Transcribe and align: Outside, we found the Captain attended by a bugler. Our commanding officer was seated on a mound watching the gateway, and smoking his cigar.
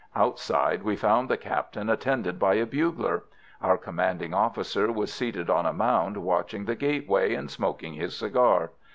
Outside, 0.15 0.81
we 0.81 0.95
found 0.95 1.29
the 1.29 1.37
Captain 1.37 1.87
attended 1.87 2.39
by 2.39 2.55
a 2.55 2.65
bugler. 2.65 3.21
Our 3.61 3.77
commanding 3.77 4.33
officer 4.33 4.91
was 4.91 5.13
seated 5.13 5.47
on 5.47 5.67
a 5.67 5.73
mound 5.73 6.17
watching 6.17 6.65
the 6.65 6.73
gateway, 6.73 7.35
and 7.35 7.51
smoking 7.51 7.93
his 7.93 8.17
cigar. 8.17 8.71